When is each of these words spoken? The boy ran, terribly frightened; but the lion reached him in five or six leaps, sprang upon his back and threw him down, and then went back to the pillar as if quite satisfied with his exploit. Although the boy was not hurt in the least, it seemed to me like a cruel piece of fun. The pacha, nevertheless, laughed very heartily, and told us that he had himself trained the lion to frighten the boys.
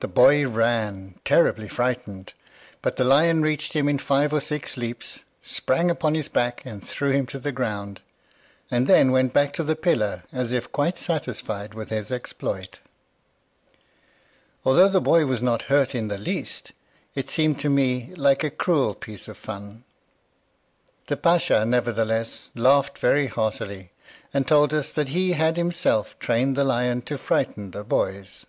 The 0.00 0.12
boy 0.12 0.46
ran, 0.46 1.18
terribly 1.24 1.68
frightened; 1.68 2.32
but 2.80 2.94
the 2.94 3.02
lion 3.02 3.42
reached 3.42 3.72
him 3.72 3.88
in 3.88 3.98
five 3.98 4.32
or 4.32 4.40
six 4.40 4.76
leaps, 4.76 5.24
sprang 5.40 5.90
upon 5.90 6.14
his 6.14 6.28
back 6.28 6.64
and 6.64 6.86
threw 6.86 7.10
him 7.10 7.24
down, 7.24 7.98
and 8.70 8.86
then 8.86 9.10
went 9.10 9.32
back 9.32 9.52
to 9.54 9.64
the 9.64 9.74
pillar 9.74 10.22
as 10.32 10.52
if 10.52 10.70
quite 10.70 10.96
satisfied 10.96 11.74
with 11.74 11.88
his 11.88 12.12
exploit. 12.12 12.78
Although 14.64 14.90
the 14.90 15.00
boy 15.00 15.26
was 15.26 15.42
not 15.42 15.62
hurt 15.62 15.92
in 15.92 16.06
the 16.06 16.18
least, 16.18 16.70
it 17.16 17.28
seemed 17.28 17.58
to 17.58 17.68
me 17.68 18.14
like 18.14 18.44
a 18.44 18.50
cruel 18.50 18.94
piece 18.94 19.26
of 19.26 19.36
fun. 19.36 19.82
The 21.08 21.16
pacha, 21.16 21.64
nevertheless, 21.66 22.50
laughed 22.54 22.98
very 22.98 23.26
heartily, 23.26 23.90
and 24.32 24.46
told 24.46 24.72
us 24.72 24.92
that 24.92 25.08
he 25.08 25.32
had 25.32 25.56
himself 25.56 26.16
trained 26.20 26.54
the 26.54 26.62
lion 26.64 27.02
to 27.02 27.18
frighten 27.18 27.72
the 27.72 27.82
boys. 27.82 28.46